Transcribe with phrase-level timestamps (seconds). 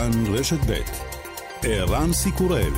[0.00, 0.80] כאן רשת ב'
[1.62, 2.72] ערן סיקורל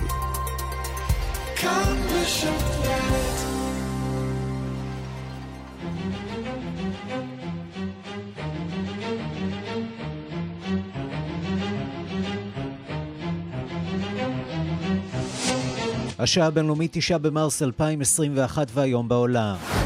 [16.19, 19.82] השעה הבינלאומית תשעה במרס 2021 והיום בעולם.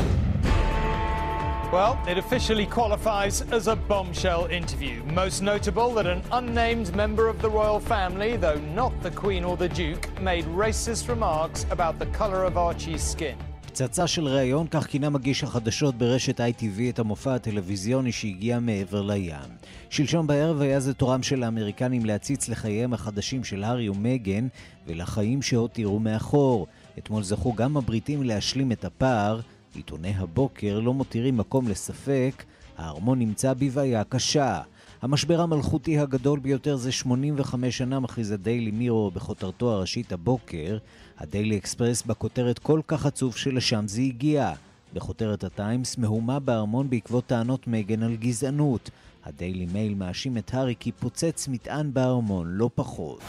[1.77, 4.97] Well, it officially qualifies as a bombshell interview.
[5.25, 9.57] Most notable that an unnamed member of the royal family, though not the Queen or
[9.59, 13.37] the Duke, made racist remarks about the colour of Archie's skin.
[13.67, 19.51] פצצה של ראיון, כך כינה מגיש החדשות ברשת ITV את המופע הטלוויזיוני שהגיע מעבר לים.
[19.91, 24.49] שלשום בערב היה זה תורם של האמריקנים להציץ לחייהם החדשים של הארי ומגן
[24.87, 26.67] ולחיים שהותירו מאחור.
[26.99, 29.41] אתמול זכו גם הבריטים להשלים את הפער
[29.77, 32.45] עיתוני הבוקר לא מותירים מקום לספק,
[32.77, 34.61] הארמון נמצא בבעיה קשה.
[35.03, 40.79] המשבר המלכותי הגדול ביותר זה 85 שנה, מכריז הדיילי מירו בכותרתו הראשית הבוקר.
[41.19, 44.53] הדיילי אקספרס בכותרת כל כך עצוב שלשם זה הגיע.
[44.95, 48.91] בכותרת הטיימס, מהומה בארמון בעקבות טענות מגן על גזענות.
[49.27, 53.21] הדיילי מייל מאשים את הארי כי פוצץ מטען בארמון, לא פחות.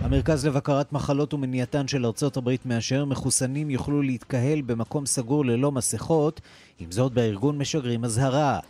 [0.00, 6.40] המרכז לבקרת מחלות ומניעתן של ארצות הברית מאשר מחוסנים יוכלו להתקהל במקום סגור ללא מסכות,
[6.78, 8.60] עם זאת בארגון משגרים אזהרה.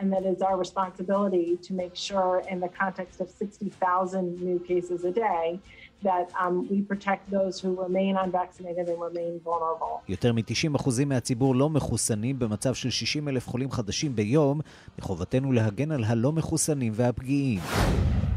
[0.00, 5.04] and that is our responsibility to make sure in the context of 60,000 new cases
[5.04, 5.58] a day
[6.02, 10.02] that um, we protect those who remain unvaccinated and remain vulnerable.
[10.08, 14.60] יותר מ-90% מהציבור לא מחוסנים במצב של 60 אלף חולים חדשים ביום,
[14.98, 17.60] מחובתנו להגן על הלא מחוסנים והפגיעים.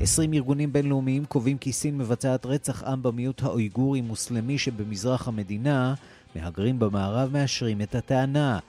[0.01, 5.93] 20 ארגונים בינלאומיים קובעים כי סין מבצעת רצח עם במיעוט האויגורי-מוסלמי שבמזרח המדינה,
[6.35, 8.59] מהגרים במערב מאשרים את הטענה.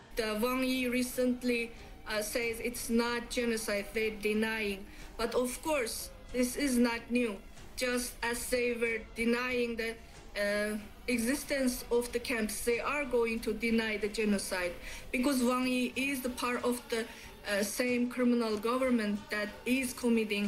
[2.08, 4.80] Uh, says it's not genocide, they're denying.
[5.16, 7.36] But of course, this is not new.
[7.86, 10.76] Just as they were denying the uh,
[11.16, 14.74] existence of the camps, they are going to deny the genocide
[15.16, 19.48] because Wang Yi is the part of the uh, same criminal government that
[19.78, 20.46] is committing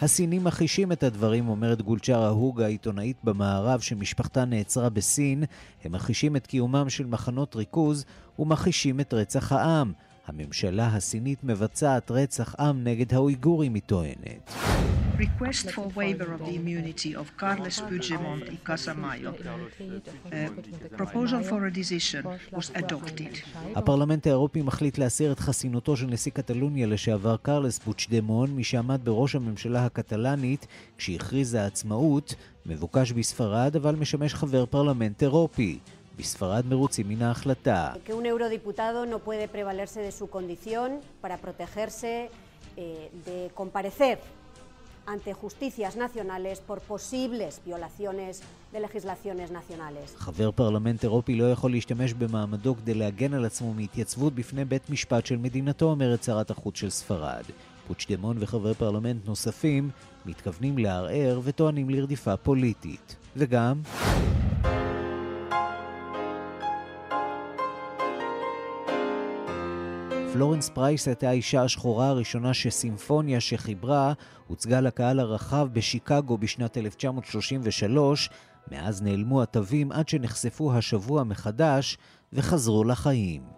[0.00, 5.44] הסינים מכחישים את הדברים, אומרת גולצ'רה הוגה, עיתונאית במערב שמשפחתה נעצרה בסין.
[5.84, 8.04] הם מכחישים את קיומם של מחנות ריכוז
[8.38, 9.92] ומכחישים את רצח העם.
[10.28, 14.52] הממשלה הסינית מבצעת רצח עם נגד האויגורים, היא טוענת.
[15.18, 21.72] request for waiver of the immunity of Carles Puigdemont y Casamayo, uh, proposal for a
[21.80, 22.22] decision
[22.52, 23.34] was adopted.
[23.74, 29.34] הפרלמנט האירופי מחליט להסיר את חסינותו של נשיא קטלוניה לשעבר קרלס פוצ'דמון, מי שעמד בראש
[29.34, 30.66] הממשלה הקטלנית
[30.98, 32.34] כשהכריזה עצמאות,
[32.66, 35.78] מבוקש בספרד אבל משמש חבר פרלמנט אירופי.
[36.18, 37.92] בספרד מרוצים מן ההחלטה.
[38.08, 40.88] un eurodiputado no puede prevalerse de su condición
[41.22, 42.12] para protegerse
[42.76, 44.18] eh, de comparecer
[45.14, 48.32] ante justicias nacionales por posibles violaciones
[48.72, 50.16] de legislaciones nacionales.
[50.16, 55.26] חבר פרלמנט אירופי לא יכול להשתמש במעמדו כדי להגן על עצמו מהתייצבות בפני בית משפט
[55.26, 57.44] של מדינתו, אומרת שרת החוץ של ספרד.
[57.86, 59.90] פוצ'דמון וחברי פרלמנט נוספים
[60.26, 63.16] מתכוונים לערער וטוענים לרדיפה פוליטית.
[63.36, 63.80] וגם...
[70.32, 74.12] פלורנס פרייס הייתה האישה השחורה הראשונה שסימפוניה שחיברה
[74.46, 78.30] הוצגה לקהל הרחב בשיקגו בשנת 1933.
[78.72, 81.98] מאז נעלמו התווים עד שנחשפו השבוע מחדש
[82.32, 83.57] וחזרו לחיים.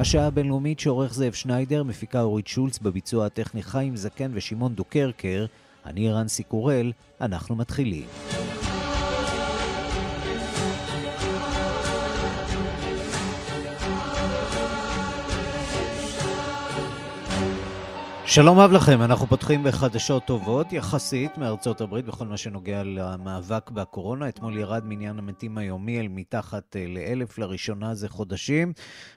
[0.00, 5.46] השעה הבינלאומית שעורך זאב שניידר, מפיקה אורית שולץ, בביצוע הטכני חיים זקן ושמעון דוקרקר,
[5.86, 8.37] אני רנסי קורל, אנחנו מתחילים.
[18.30, 24.28] שלום רב לכם, אנחנו פותחים בחדשות טובות יחסית מארצות הברית בכל מה שנוגע למאבק בקורונה.
[24.28, 28.72] אתמול ירד מניין המתים היומי אל מתחת אה, לאלף לראשונה זה חודשים,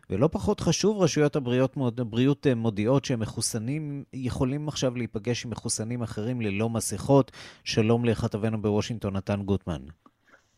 [0.09, 6.41] ולא פחות חשוב, רשויות הבריאות, הבריאות אה, מודיעות שמחוסנים יכולים עכשיו להיפגש עם מחוסנים אחרים
[6.41, 7.31] ללא מסכות.
[7.63, 9.81] שלום לכתבנו בוושינגטון, נתן גוטמן.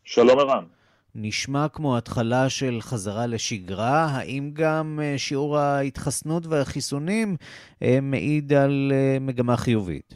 [0.03, 0.63] שלום ערן.
[1.15, 4.06] נשמע כמו התחלה של חזרה לשגרה.
[4.06, 7.36] האם גם אה, שיעור ההתחסנות והחיסונים
[7.83, 10.13] אה, מעיד על אה, מגמה חיובית?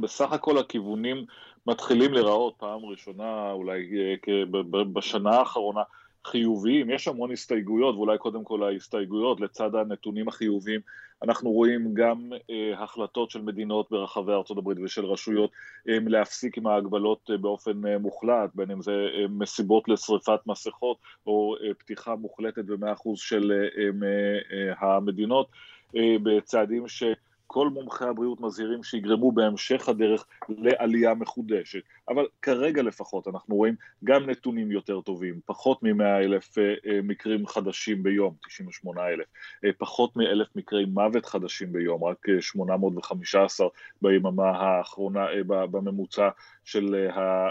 [0.00, 1.24] בסך הכל הכיוונים
[1.66, 3.82] מתחילים להיראות פעם ראשונה, אולי
[4.92, 5.82] בשנה האחרונה,
[6.26, 10.80] חיוביים, יש המון הסתייגויות, ואולי קודם כל ההסתייגויות לצד הנתונים החיוביים,
[11.22, 15.50] אנחנו רואים גם אה, החלטות של מדינות ברחבי ארה"ב ושל רשויות
[15.88, 20.96] אה, להפסיק עם ההגבלות אה, באופן אה, מוחלט, בין אם זה אה, מסיבות לשריפת מסכות
[21.26, 25.46] או אה, פתיחה מוחלטת במאה אחוז של אה, אה, אה, המדינות,
[25.96, 27.02] אה, בצעדים ש...
[27.52, 31.82] כל מומחי הבריאות מזהירים שיגרמו בהמשך הדרך לעלייה מחודשת.
[32.08, 37.46] אבל כרגע לפחות אנחנו רואים גם נתונים יותר טובים, פחות מ-100 אלף אה, אה, מקרים
[37.46, 39.26] חדשים ביום, 98 אלף,
[39.64, 43.68] אה, פחות מאלף מקרי מוות חדשים ביום, רק 815
[44.02, 46.28] ביממה האחרונה, בממוצע
[46.64, 47.08] של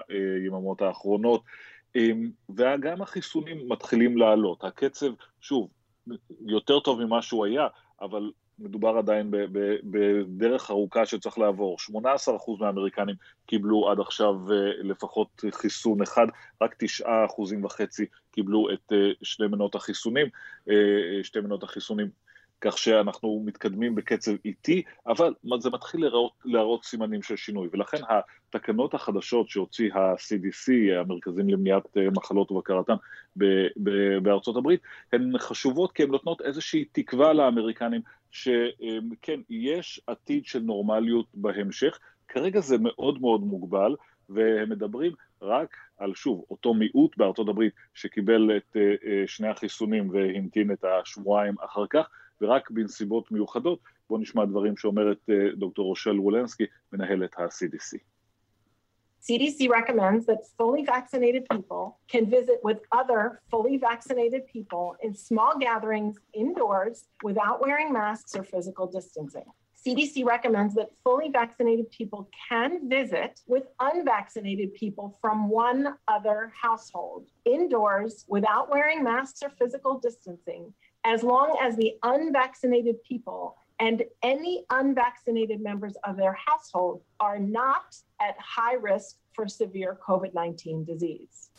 [0.09, 1.43] היממות האחרונות.
[2.49, 4.63] וגם החיסונים מתחילים לעלות.
[4.63, 5.11] הקצב,
[5.41, 5.69] שוב,
[6.45, 7.67] יותר טוב ממה שהוא היה,
[8.01, 9.31] אבל מדובר עדיין
[9.83, 11.77] בדרך ארוכה שצריך לעבור.
[11.79, 11.93] 18%
[12.59, 13.15] מהאמריקנים
[13.45, 16.27] קיבלו עד עכשיו אה, לפחות חיסון אחד,
[16.61, 17.05] רק 9%
[17.63, 20.27] וחצי קיבלו את אה, שני מנות החיסונים,
[20.69, 20.75] אה,
[21.23, 22.09] שתי מנות החיסונים
[22.61, 28.93] כך שאנחנו מתקדמים בקצב איטי, אבל זה מתחיל להראות, להראות סימנים של שינוי, ולכן התקנות
[28.93, 32.93] החדשות שהוציא ה-CDC, המרכזים למניעת מחלות ובקרתן
[34.21, 34.81] בארצות הברית,
[35.13, 42.59] הן חשובות כי הן נותנות איזושהי תקווה לאמריקנים שכן, יש עתיד של נורמליות בהמשך, כרגע
[42.59, 43.95] זה מאוד מאוד מוגבל,
[44.29, 45.11] והם מדברים
[45.41, 50.83] רק על, שוב, אותו מיעוט בארצות הברית שקיבל את אה, אה, שני החיסונים והמתין את
[50.83, 52.09] השבועיים אחר כך,
[52.41, 53.79] ורק בנסיבות מיוחדות.
[54.09, 58.10] בואו נשמע דברים שאומרת דוקטור רושל וולנסקי, מנהלת ה-CDC.
[59.21, 65.57] CDC recommends that fully vaccinated people can visit with other fully vaccinated people in small
[65.59, 69.45] gatherings indoors without wearing masks or physical distancing.
[69.85, 77.27] CDC recommends that fully vaccinated people can visit with unvaccinated people from one other household
[77.45, 84.55] indoors without wearing masks or physical distancing as long as the unvaccinated people and any
[84.79, 87.87] unvaccinated members of their household are not
[88.27, 91.49] at high risk for severe COVID 19 disease.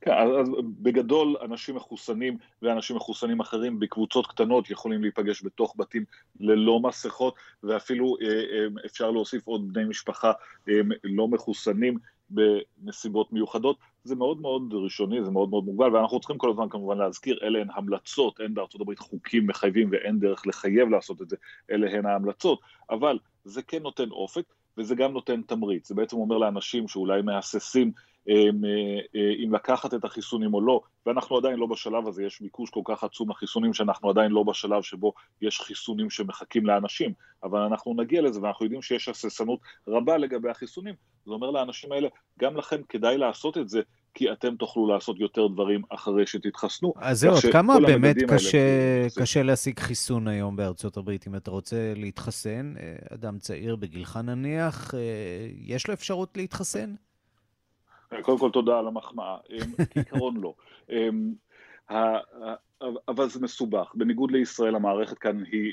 [0.00, 0.48] כן, אז
[0.82, 6.04] בגדול אנשים מחוסנים ואנשים מחוסנים אחרים בקבוצות קטנות יכולים להיפגש בתוך בתים
[6.40, 10.32] ללא מסכות ואפילו אה, אה, אפשר להוסיף עוד בני משפחה
[10.68, 10.74] אה,
[11.04, 11.98] לא מחוסנים
[12.34, 16.98] בנסיבות מיוחדות, זה מאוד מאוד ראשוני, זה מאוד מאוד מוגבל, ואנחנו צריכים כל הזמן כמובן
[16.98, 21.36] להזכיר, אלה הן המלצות, אין בארצות הברית חוקים מחייבים ואין דרך לחייב לעשות את זה,
[21.70, 22.60] אלה הן ההמלצות,
[22.90, 24.44] אבל זה כן נותן אופק,
[24.78, 27.92] וזה גם נותן תמריץ, זה בעצם אומר לאנשים שאולי מהססים
[29.44, 33.04] אם לקחת את החיסונים או לא, ואנחנו עדיין לא בשלב הזה, יש ביקוש כל כך
[33.04, 35.12] עצום לחיסונים שאנחנו עדיין לא בשלב שבו
[35.42, 37.12] יש חיסונים שמחכים לאנשים,
[37.42, 40.94] אבל אנחנו נגיע לזה ואנחנו יודעים שיש הססנות רבה לגבי החיסונים,
[41.26, 42.08] זה אומר לאנשים האלה,
[42.40, 43.80] גם לכם כדאי לעשות את זה,
[44.14, 46.92] כי אתם תוכלו לעשות יותר דברים אחרי שתתחסנו.
[46.96, 49.08] אז זהו, עד כמה באמת קשה, האלה...
[49.16, 51.26] קשה להשיג חיסון היום בארצות הברית?
[51.26, 54.94] אם אתה רוצה להתחסן, אה, אדם צעיר בגילך נניח,
[55.58, 56.94] יש לו אפשרות להתחסן?
[58.22, 59.36] קודם כל תודה על המחמאה,
[59.90, 60.54] כעיקרון לא.
[63.08, 65.72] אבל זה מסובך, בניגוד לישראל המערכת כאן היא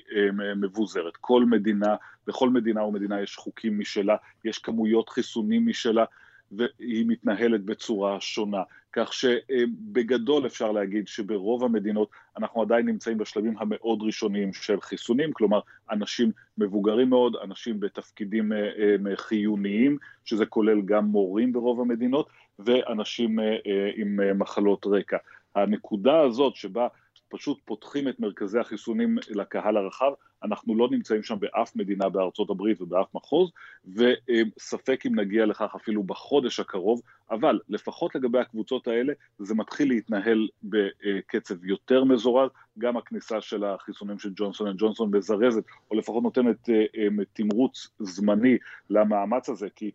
[0.56, 1.96] מבוזרת, כל מדינה,
[2.28, 6.06] בכל מדינה ומדינה יש חוקים משלה, יש כמויות חיסונים משלה,
[6.52, 8.64] והיא מתנהלת בצורה שונה.
[8.94, 15.60] כך שבגדול אפשר להגיד שברוב המדינות אנחנו עדיין נמצאים בשלבים המאוד ראשוניים של חיסונים, כלומר
[15.92, 22.30] אנשים מבוגרים מאוד, אנשים בתפקידים אה, אה, חיוניים, שזה כולל גם מורים ברוב המדינות,
[22.60, 23.56] ואנשים אה,
[23.96, 25.18] עם מחלות רקע.
[25.56, 26.88] הנקודה הזאת שבה
[27.32, 30.12] פשוט פותחים את מרכזי החיסונים לקהל הרחב,
[30.44, 33.52] אנחנו לא נמצאים שם באף מדינה בארצות הברית ובאף מחוז,
[33.96, 40.48] וספק אם נגיע לכך אפילו בחודש הקרוב, אבל לפחות לגבי הקבוצות האלה, זה מתחיל להתנהל
[40.64, 46.70] בקצב יותר מזורז, גם הכניסה של החיסונים של ג'ונסון אנד ג'ונסון מזרזת, או לפחות נותנת
[46.70, 48.58] אה, אה, תמרוץ זמני
[48.90, 49.92] למאמץ הזה, כי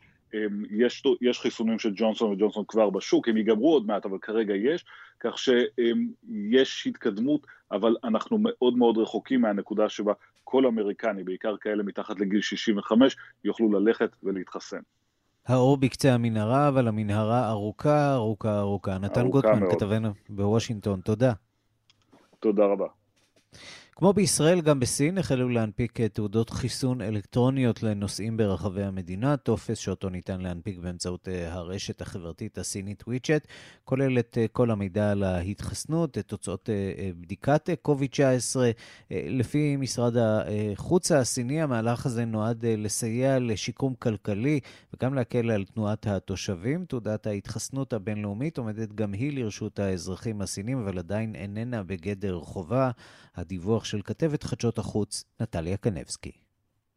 [0.71, 4.85] יש, יש חיסונים של ג'ונסון וג'ונסון כבר בשוק, הם ייגמרו עוד מעט, אבל כרגע יש,
[5.21, 10.13] כך שיש התקדמות, אבל אנחנו מאוד מאוד רחוקים מהנקודה שבה
[10.45, 14.81] כל אמריקני, בעיקר כאלה מתחת לגיל 65, יוכלו ללכת ולהתחסן.
[15.47, 18.99] האור בקצה המנהרה, אבל המנהרה ארוכה, ארוכה, ארוכה.
[18.99, 21.33] נתן גוטמן, כתבנו בוושינגטון, תודה.
[22.41, 22.87] תודה רבה.
[23.99, 30.41] כמו בישראל, גם בסין החלו להנפיק תעודות חיסון אלקטרוניות לנוסעים ברחבי המדינה, טופס שאותו ניתן
[30.41, 33.47] להנפיק באמצעות אה, הרשת החברתית הסינית וויצ'ט,
[33.85, 38.57] כולל את אה, כל המידע על ההתחסנות, את תוצאות אה, בדיקת קוביד-19.
[39.11, 44.61] לפי משרד החוץ הסיני, המהלך הזה נועד לסייע לשיקום כלכלי
[44.95, 46.85] וגם להקל על תנועת התושבים.
[46.85, 52.91] תעודת ההתחסנות הבינלאומית עומדת גם היא לרשות האזרחים הסינים, אבל עדיין איננה בגדר חובה.
[53.37, 56.33] הדיווח של כתבת חדשות החוץ, נטליה קנבסקי.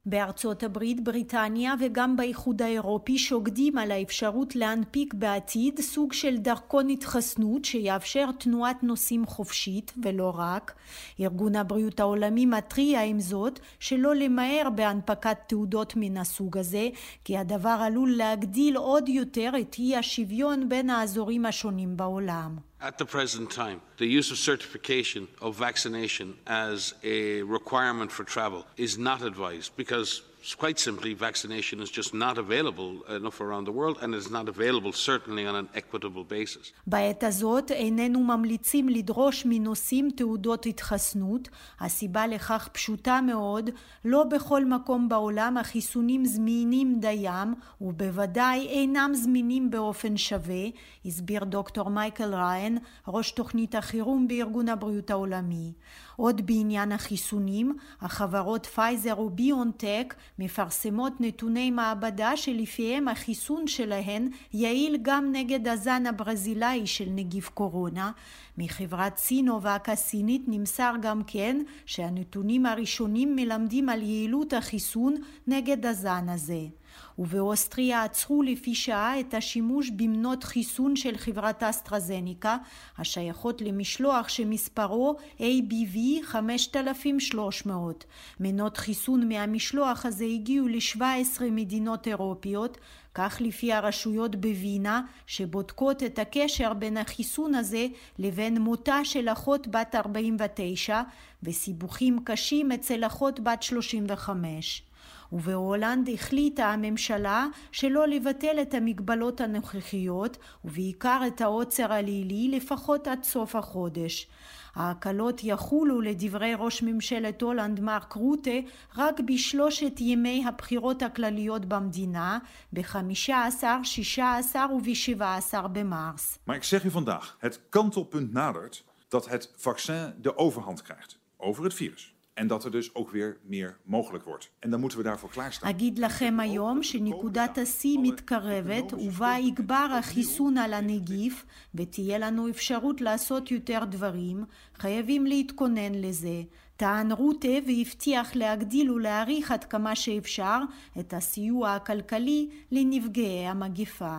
[0.06, 7.66] בארצות הברית, בריטניה וגם באיחוד האירופי שוקדים על האפשרות להנפיק בעתיד סוג של דרכון התחסנות
[7.66, 10.74] שיאפשר תנועת נוסעים חופשית ולא רק.
[11.20, 16.90] ארגון הבריאות העולמי מתריע עם זאת שלא למהר בהנפקת תעודות מן הסוג הזה
[17.24, 22.69] כי הדבר עלול להגדיל עוד יותר את אי השוויון בין האזורים השונים בעולם.
[22.82, 28.66] At the present time, the use of certification of vaccination as a requirement for travel
[28.78, 30.22] is not advised because
[30.58, 34.94] quite simply, vaccination is just not available enough around the world and is not available
[34.94, 36.72] certainly on an equitable basis.
[36.88, 41.50] בעת הזאת איננו ממליצים לדרוש מנוסעים תעודות התחסנות.
[41.80, 43.70] הסיבה לכך פשוטה מאוד,
[44.06, 50.66] לא בכל מקום בעולם החיסונים זמינים דיים ובוודאי אינם זמינים באופן שווה,
[51.06, 52.78] הסביר דוקטור מייקל ריין,
[53.08, 55.74] ראש תוכנית החירום בארגון הבריאות העולמי.
[56.20, 65.68] עוד בעניין החיסונים, החברות פייזר וביונטק מפרסמות נתוני מעבדה שלפיהם החיסון שלהן יעיל גם נגד
[65.68, 68.12] הזן הברזילאי של נגיף קורונה.
[68.58, 75.16] מחברת סינובק הסינית נמסר גם כן שהנתונים הראשונים מלמדים על יעילות החיסון
[75.48, 76.79] נגד הזן הזה.
[77.20, 82.58] ובאוסטריה עצרו לפי שעה את השימוש במנות חיסון של חברת אסטרזניקה
[82.98, 88.06] השייכות למשלוח שמספרו ABV 5300.
[88.40, 92.78] מנות חיסון מהמשלוח הזה הגיעו ל-17 מדינות אירופיות
[93.14, 97.88] כך לפי הרשויות בווינה שבודקות את הקשר בין החיסון הזה
[98.20, 101.02] לבין מותה של אחות בת 49
[101.44, 104.89] וסיבוכים קשים אצל אחות בת 35.
[105.32, 113.56] ובהולנד החליטה הממשלה שלא לבטל את המגבלות הנוכחיות ובעיקר את העוצר הלילי לפחות עד סוף
[113.56, 114.28] החודש.
[114.76, 118.60] ההקלות יחולו לדברי ראש ממשלת הולנד מרק רוטה
[118.98, 122.40] רק בשלושת ימי הבחירות הכלליות במדינה
[122.74, 126.40] ב-15, 16 וב-17 במרס.
[126.48, 131.64] Maar ik zeg u vandaag, het kantelpunt nadert dat het vaccin de overhand krijgt over
[131.64, 132.14] het virus.
[132.40, 134.52] En dat er dus ook weer meer mogelijk wordt.
[134.60, 135.70] En dan moeten we daarvoor klaarstaan.
[135.70, 143.52] אגיד לכם היום שנקודת השיא מתקרבת ובה יגבר החיסון על הנגיף ותהיה לנו אפשרות לעשות
[143.52, 146.42] יותר דברים, חייבים להתכונן לזה.
[146.76, 150.60] טען רוטה והבטיח להגדיל ולהאריך עד כמה שאפשר
[151.00, 154.18] את הסיוע הכלכלי לנפגעי המגפה.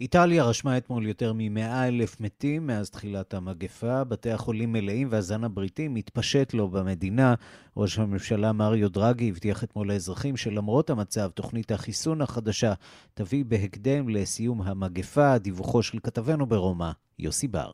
[0.00, 4.04] איטליה רשמה אתמול יותר מ-100 אלף מתים מאז תחילת המגפה.
[4.04, 7.34] בתי החולים מלאים והזן הבריטי מתפשט לו במדינה.
[7.76, 12.72] ראש הממשלה מריו דרגי הבטיח אתמול לאזרחים שלמרות המצב, תוכנית החיסון החדשה
[13.14, 15.38] תביא בהקדם לסיום המגפה.
[15.38, 17.72] דיווחו של כתבנו ברומא, יוסי בר.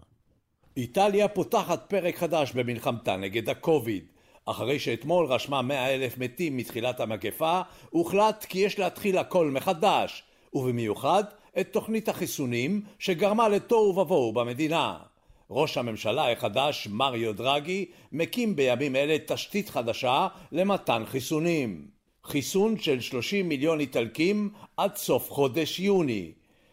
[0.77, 4.05] איטליה פותחת פרק חדש במלחמתה נגד הקוביד.
[4.47, 7.61] אחרי שאתמול רשמה 100 אלף מתים מתחילת המגפה,
[7.91, 10.23] הוחלט כי יש להתחיל הכל מחדש,
[10.55, 11.25] ובמיוחד
[11.61, 14.99] את תוכנית החיסונים שגרמה לתוהו ובוהו במדינה.
[15.51, 21.87] ראש הממשלה החדש, מריו דרגי, מקים בימים אלה תשתית חדשה למתן חיסונים.
[22.25, 26.33] חיסון של 30 מיליון איטלקים עד סוף חודש יוני.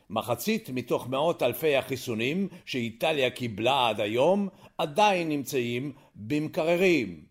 [0.09, 7.21] מחצית מתוך מאות אלפי החיסונים שאיטליה קיבלה עד היום עדיין נמצאים במקררים.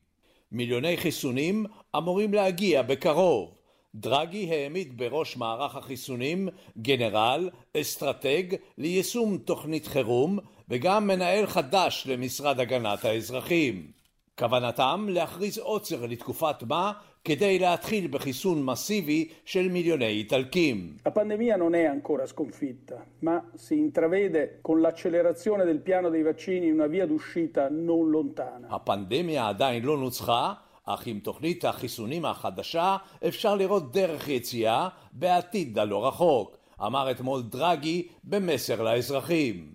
[0.53, 3.58] מיליוני חיסונים אמורים להגיע בקרוב.
[3.95, 8.43] דרגי העמיד בראש מערך החיסונים גנרל, אסטרטג
[8.79, 13.99] ליישום תוכנית חירום וגם מנהל חדש למשרד הגנת האזרחים.
[14.39, 16.93] כוונתם להכריז עוצר לתקופת מה
[17.25, 20.97] כדי להתחיל בחיסון מסיבי של מיליוני איטלקים.
[21.07, 26.87] הפנדמיה non è ancora sconfitta, ma si intravede con l'accelerazione del piano dei vaccini una
[26.87, 28.69] via d'uscita non lontana.
[28.71, 30.55] הפנדמיה עדיין לא נוצחה
[30.91, 32.97] אך עם תוכנית החיסונים החדשה
[33.29, 39.73] אפשר לראות דרך יציאה בעתיד הלא רחוק, אמר אתמול דרגי במסר לאזרחים.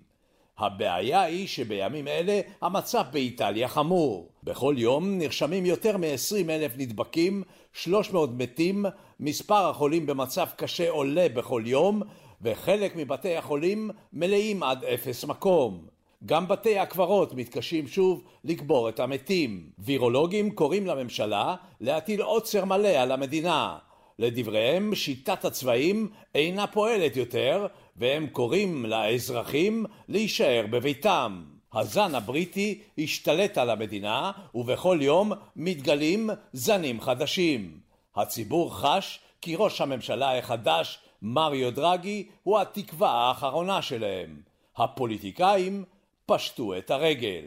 [0.58, 4.28] הבעיה היא שבימים אלה המצב באיטליה חמור.
[4.44, 7.42] בכל יום נרשמים יותר מ-20 אלף נדבקים,
[7.72, 8.84] 300 מתים,
[9.20, 12.02] מספר החולים במצב קשה עולה בכל יום,
[12.42, 15.93] וחלק מבתי החולים מלאים עד אפס מקום.
[16.26, 19.70] גם בתי הקברות מתקשים שוב לקבור את המתים.
[19.78, 23.78] וירולוגים קוראים לממשלה להטיל עוצר מלא על המדינה.
[24.18, 27.66] לדבריהם, שיטת הצבעים אינה פועלת יותר,
[27.96, 31.44] והם קוראים לאזרחים להישאר בביתם.
[31.72, 37.78] הזן הבריטי השתלט על המדינה, ובכל יום מתגלים זנים חדשים.
[38.16, 44.40] הציבור חש כי ראש הממשלה החדש, מריו דרגי, הוא התקווה האחרונה שלהם.
[44.76, 45.84] הפוליטיקאים
[46.26, 47.44] פשטו את הרגל.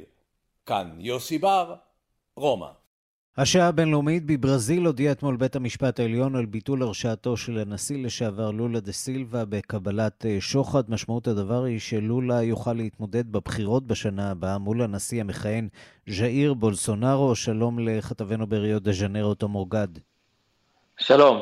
[0.65, 1.75] כאן יוסי בר,
[2.35, 2.67] רומא.
[3.37, 8.79] השעה הבינלאומית בברזיל הודיע אתמול בית המשפט העליון על ביטול הרשעתו של הנשיא לשעבר לולה
[8.79, 10.89] דה סילבה בקבלת אה, שוחד.
[10.89, 15.67] משמעות הדבר היא שלולה יוכל להתמודד בבחירות בשנה הבאה מול הנשיא המכהן
[16.09, 17.35] ז'איר בולסונארו.
[17.35, 19.87] שלום לכתבנו בריו דה ז'נרו תומור גד.
[20.99, 21.41] שלום.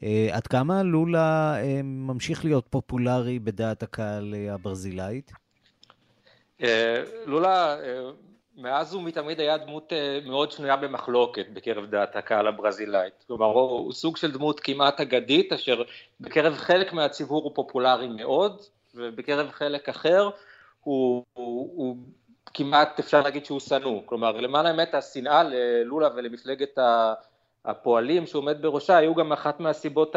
[0.00, 5.32] Uh, עד כמה לולה uh, ממשיך להיות פופולרי בדעת הקהל הברזילאית?
[6.60, 6.64] Uh,
[7.26, 7.76] לולה
[8.56, 13.24] מאז ומתמיד היה דמות אה, מאוד שנויה במחלוקת בקרב דעת הקהל הברזילאית.
[13.26, 15.82] כלומר, הוא סוג של דמות כמעט אגדית, אשר
[16.20, 18.62] בקרב חלק מהציבור הוא פופולרי מאוד,
[18.94, 20.30] ובקרב חלק אחר
[20.80, 21.96] הוא, הוא, הוא
[22.54, 24.02] כמעט, אפשר להגיד שהוא שנוא.
[24.06, 26.78] כלומר, למען האמת, השנאה ללולה ולמפלגת
[27.64, 30.16] הפועלים שעומד בראשה, היו גם אחת מהסיבות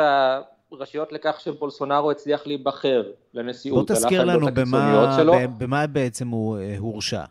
[0.72, 3.88] הראשיות לכך שבולסונארו הצליח להיבחר לנשיאות.
[3.88, 7.24] בוא תזכיר לנו במה, במה בעצם הוא אה, הורשע.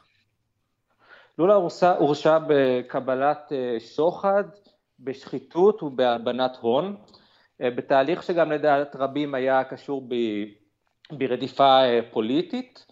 [1.39, 1.55] לולה
[1.99, 4.45] הורשע בקבלת אה, שוחד,
[5.01, 6.97] בשחיתות ובהלבנת הון,
[7.63, 10.15] אה, בתהליך שגם לדעת רבים היה קשור ב,
[11.13, 11.81] ברדיפה
[12.11, 12.87] פוליטית.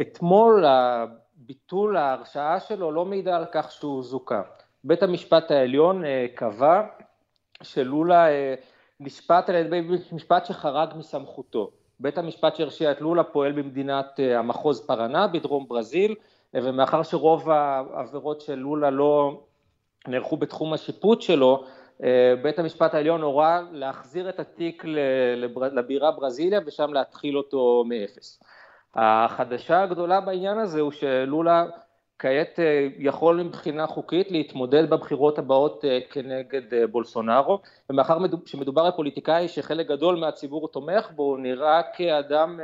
[0.00, 0.64] אתמול
[1.34, 4.42] ביטול ההרשעה שלו לא מעידה על כך שהוא זוכה.
[4.84, 6.02] בית המשפט העליון
[6.34, 6.82] קבע
[7.62, 8.26] שלולה
[9.00, 11.70] נשפט על ידי בית משפט שחרג מסמכותו.
[12.00, 16.14] בית המשפט שהרשיע את לולה פועל במדינת המחוז פרנה בדרום ברזיל,
[16.54, 19.40] ומאחר שרוב העבירות של לולה לא
[20.08, 21.64] נערכו בתחום השיפוט שלו,
[22.02, 24.84] אה, בית המשפט העליון הורה להחזיר את התיק
[25.72, 28.42] לבירה ברזיליה ושם להתחיל אותו מאפס.
[28.94, 31.66] החדשה הגדולה בעניין הזה הוא שלולה
[32.18, 39.48] כעת אה, יכול מבחינה חוקית להתמודד בבחירות הבאות אה, כנגד בולסונארו, ומאחר שמדובר על פוליטיקאי
[39.48, 42.60] שחלק גדול מהציבור תומך בו, נראה כאדם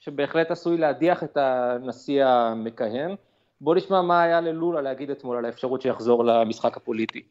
[0.00, 3.14] שבהחלט עשוי להדיח את הנשיא המכהן.
[3.60, 7.22] בוא נשמע מה היה ללולה להגיד אתמול על האפשרות שיחזור למשחק הפוליטי.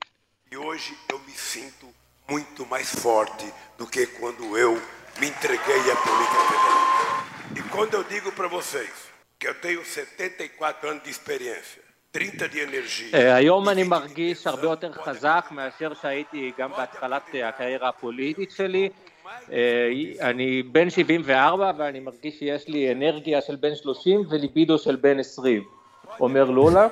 [0.56, 1.88] hoje eu me sinto
[2.30, 2.94] muito mais
[7.56, 9.13] E quando eu digo para vocês
[9.44, 11.82] que eu tenho 74 anos de experiência,
[12.14, 13.34] 30 de energia...
[13.36, 18.90] היום אני מרגיש הרבה יותר חזק מאשר שהייתי גם בהתחלת הקריירה הפוליטית שלי.
[20.22, 25.64] אני בן 74 ואני מרגיש שיש לי אנרגיה של בן 30 וליבידו של בן 20,
[26.20, 26.88] אומר לולה.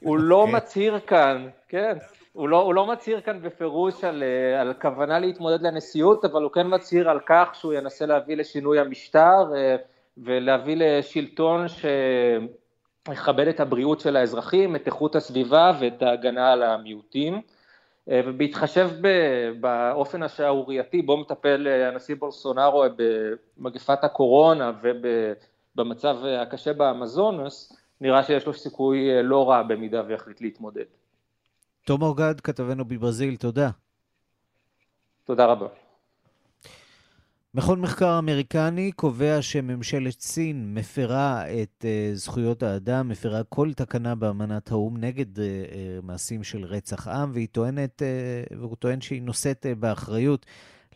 [0.00, 0.46] הוא לא.
[0.46, 1.96] מצהיר כאן, כן,
[2.32, 4.22] הוא לא, הוא לא מצהיר כאן בפירוש על,
[4.60, 9.44] על כוונה להתמודד לנשיאות, אבל הוא כן מצהיר על כך שהוא ינסה להביא לשינוי המשטר
[10.16, 11.66] ולהביא לשלטון
[13.08, 17.40] שיכבד את הבריאות של האזרחים, את איכות הסביבה ואת ההגנה על המיעוטים.
[18.10, 18.90] אה, ובהתחשב
[19.60, 22.84] באופן השערורייתי בו מטפל אה, הנשיא בולסונארו
[23.58, 30.84] במגפת הקורונה ובמצב הקשה באמזונס, נראה שיש לו סיכוי אה, לא רע במידה ויחליט להתמודד.
[31.86, 33.70] תום אורגד, כתבנו בברזיל, תודה.
[35.24, 35.83] תודה רבה.
[37.56, 44.70] מכון מחקר אמריקני קובע שממשלת סין מפרה את uh, זכויות האדם, מפרה כל תקנה באמנת
[44.70, 49.66] האו"ם נגד uh, uh, מעשים של רצח עם, והיא טוענת, uh, והוא טוען שהיא נושאת
[49.66, 50.46] uh, באחריות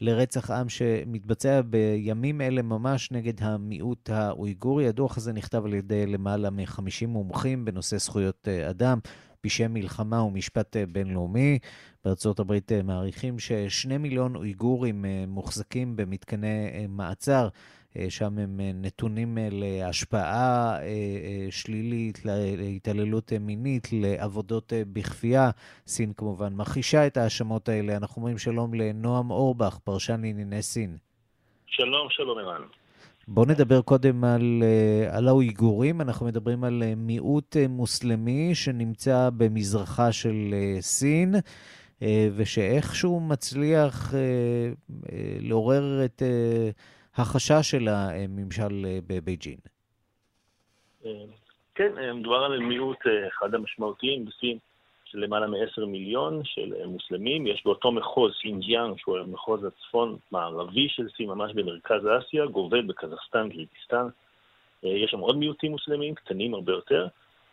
[0.00, 4.88] לרצח עם שמתבצע בימים אלה ממש נגד המיעוט האויגורי.
[4.88, 8.98] הדוח הזה נכתב על ידי למעלה מ-50 מומחים בנושא זכויות uh, אדם.
[9.40, 11.58] פשעי מלחמה ומשפט בינלאומי.
[12.08, 17.48] בארצות הברית אה, מעריכים ששני מיליון אויגורים אה, מוחזקים במתקני מעצר.
[18.08, 20.78] שם הם נתונים להשפעה
[21.50, 22.20] שלילית,
[22.58, 25.50] להתעללות מינית, לעבודות בכפייה.
[25.86, 27.96] סין כמובן מכחישה את ההאשמות האלה.
[27.96, 30.96] אנחנו אומרים שלום לנועם אורבך, פרשן לענייני סין.
[31.66, 32.62] שלום, שלום ערן.
[33.30, 36.00] בואו נדבר קודם על, אה, על האויגורים.
[36.00, 41.34] אנחנו מדברים על אה, מיעוט אה, מוסלמי שנמצא במזרחה של סין,
[42.36, 44.12] ושאיכשהו מצליח
[45.40, 46.22] לעורר את
[47.16, 49.58] החשש של הממשל בבייג'ין.
[51.74, 54.58] כן, מדובר על מיעוט אחד המשמעותיים בסין.
[55.10, 57.46] של למעלה מ-10 מיליון של אה, מוסלמים.
[57.46, 64.06] יש באותו מחוז סינג'יאנג, שהוא המחוז הצפון-מערבי של סין, ממש במרכז אסיה, גובל בקזחסטן, קירגיסטן,
[64.82, 67.06] יש שם עוד מיעוטים מוסלמים, קטנים הרבה יותר,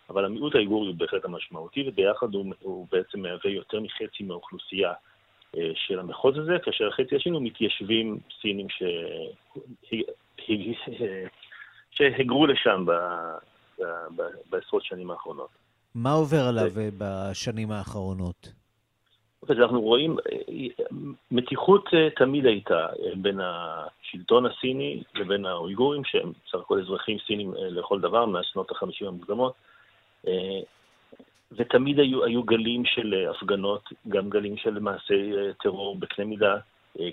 [0.09, 4.93] אבל המיעוט האיגורי הוא בהחלט המשמעותי, וביחד הוא, הוא בעצם מהווה יותר מחצי מהאוכלוסייה
[5.75, 8.83] של המחוז הזה, כאשר החצי השני הוא מתיישבים סינים ש...
[11.91, 12.91] שהגרו לשם ב...
[13.79, 13.83] ב...
[14.15, 14.21] ב...
[14.49, 15.49] בעשרות שנים האחרונות.
[15.95, 18.47] מה עובר עליו בשנים האחרונות?
[19.49, 20.17] אז אנחנו רואים,
[21.31, 28.25] מתיחות תמיד הייתה בין השלטון הסיני לבין האויגורים, שהם בסך הכל אזרחים סינים לכל דבר,
[28.25, 29.53] מהשנות החמישים המוקדמות.
[31.51, 35.31] ותמיד היו, היו גלים של הפגנות, גם גלים של מעשי
[35.63, 36.57] טרור בקנה מידה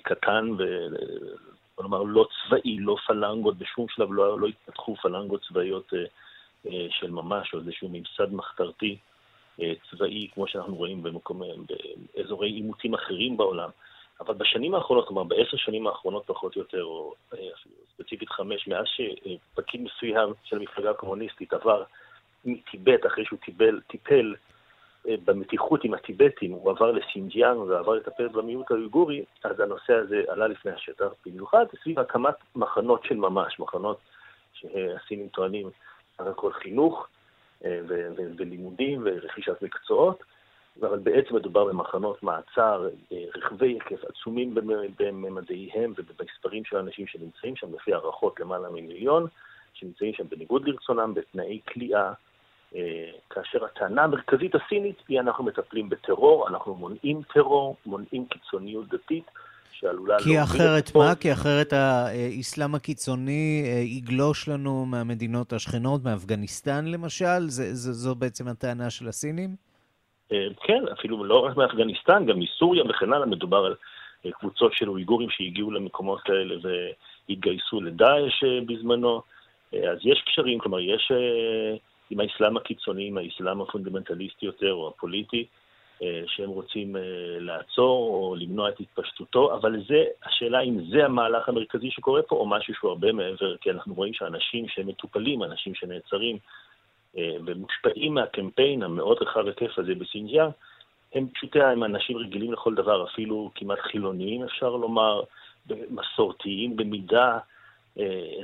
[0.03, 5.93] קטן, ובוא נאמר לא צבאי, לא פלנגות, בשום שלב לא, לא התפתחו פלנגות צבאיות
[6.89, 8.97] של ממש, או איזשהו ממסד מחתרתי
[9.91, 11.41] צבאי, כמו שאנחנו רואים במקום,
[12.15, 13.69] באזורי עימותים אחרים בעולם.
[14.19, 17.13] אבל בשנים האחרונות, כלומר בעשר שנים האחרונות פחות או יותר, או
[17.93, 21.83] ספציפית חמש, מאז שפקיד מסוים של המפלגה הקומוניסטית עבר
[22.45, 24.35] מטיבט, אחרי שהוא טיפל, טיפל
[25.05, 30.71] במתיחות עם הטיבטים, הוא עבר לסינג'יאן ועבר לטפל במיעוט האויגורי, אז הנושא הזה עלה לפני
[30.71, 33.97] השטח, במיוחד סביב הקמת מחנות של ממש, מחנות
[34.53, 35.69] שהסינים טוענים
[36.17, 37.07] סך הכל חינוך
[38.37, 40.23] ולימודים ורכישת מקצועות,
[40.81, 42.89] אבל בעצם מדובר במחנות מעצר,
[43.35, 44.55] רכבי היקף עצומים
[44.97, 49.27] בממדיהם ובמספרים של האנשים שנמצאים שם, לפי הערכות למעלה ממיליון,
[49.73, 52.13] שנמצאים שם בניגוד לרצונם, בתנאי כליאה,
[53.29, 59.25] כאשר הטענה המרכזית הסינית היא אנחנו מטפלים בטרור, אנחנו מונעים טרור, מונעים קיצוניות דתית.
[59.71, 60.17] שעלולה...
[60.23, 61.15] כי אחרת מה?
[61.15, 63.63] כי אחרת האסלאם הקיצוני
[63.97, 67.39] יגלוש לנו מהמדינות השכנות, מאפגניסטן למשל?
[67.47, 69.55] זה, זה, זו בעצם הטענה של הסינים?
[70.63, 73.75] כן, אפילו לא רק מאפגניסטן, גם מסוריה וכן הלאה, מדובר על
[74.31, 76.55] קבוצות של אויגורים שהגיעו למקומות האלה
[77.29, 79.21] והתגייסו לדאעש בזמנו.
[79.73, 81.11] אז יש קשרים, כלומר, יש
[82.09, 85.45] עם האסלאם הקיצוני, עם האסלאם הפונדמנטליסטי יותר, או הפוליטי,
[86.27, 86.95] שהם רוצים
[87.39, 92.45] לעצור או למנוע את התפשטותו, אבל זה, השאלה אם זה המהלך המרכזי שקורה פה, או
[92.45, 96.37] משהו שהוא הרבה מעבר, כי אנחנו רואים שאנשים שמטופלים, אנשים שנעצרים
[97.17, 100.49] ומושפעים מהקמפיין המאוד רחב היקף הזה בסינג'יאן,
[101.13, 105.21] הם פשוטי, הם אנשים רגילים לכל דבר, אפילו כמעט חילוניים אפשר לומר,
[105.89, 107.39] מסורתיים במידה,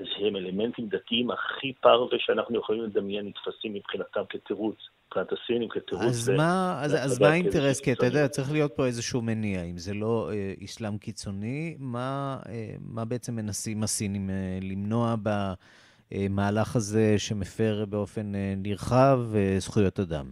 [0.03, 4.77] שהם אלמנטים דתיים הכי פרווה שאנחנו יכולים לדמיין נתפסים מבחינתם כתירוץ.
[5.09, 6.05] מבחינת הסינים כתירוץ.
[6.05, 7.81] אז מה, אז, אז מה האינטרס?
[7.81, 9.63] כי אתה יודע, צריך להיות פה איזשהו מניע.
[9.63, 15.15] אם זה לא אה, איסלאם קיצוני, מה, אה, מה בעצם מנסים הסינים אה, למנוע
[16.11, 20.25] במהלך הזה שמפר באופן אה, נרחב אה, זכויות אדם?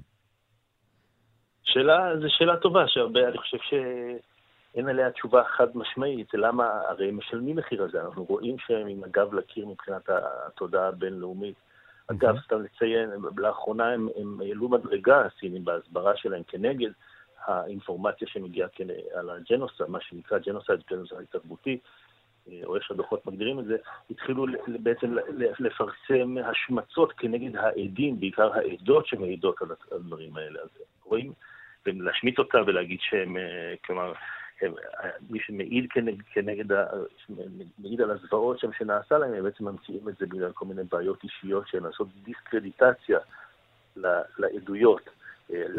[1.64, 3.58] שאלה, זו שאלה טובה, שהרבה, אני חושב
[4.78, 8.88] שאין עליה תשובה חד משמעית, למה, הרי הם משלמים מחיר על זה, אנחנו רואים שהם
[8.88, 11.56] עם הגב לקיר מבחינת התודעה הבינלאומית.
[12.08, 16.90] אגב, סתם לציין, לאחרונה הם, הם העלו מדרגה, הסינים, בהסברה שלהם כנגד
[17.46, 18.70] האינפורמציה שמגיעה
[19.14, 21.80] על ה genocide, מה שנקרא genocide, genocide תרבותי,
[22.64, 23.78] או איך שהדוחות מגדירים את זה,
[24.10, 25.16] התחילו בעצם
[25.60, 30.60] לפרסם השמצות כנגד העדים, בעיקר העדות שמעידות על הדברים האלה.
[30.60, 30.70] אז
[31.04, 31.34] רואים,
[31.86, 33.38] ולהשמיט אותה ולהגיד שהם,
[33.86, 34.14] כלומר,
[35.30, 36.76] מי שמעיד כנגד, כנגד
[37.80, 41.24] מעיד על הזוועות שם שנעשה להם, הם בעצם ממציאים את זה בגלל כל מיני בעיות
[41.24, 43.20] אישיות שהן לעשות דיסקרדיטציה
[44.38, 45.10] לעדויות.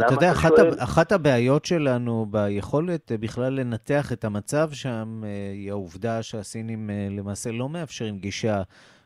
[0.07, 0.75] אתה יודע, אחת, שואל...
[0.79, 8.19] אחת הבעיות שלנו ביכולת בכלל לנתח את המצב שם, היא העובדה שהסינים למעשה לא מאפשרים
[8.19, 8.63] גישה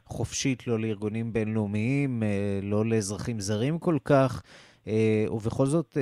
[0.06, 2.22] חופשית, לא לארגונים בינלאומיים,
[2.62, 4.42] לא לאזרחים זרים כל כך.
[5.31, 5.97] ובכל זאת,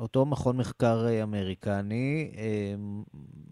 [0.00, 2.32] אותו מכון מחקר אמריקני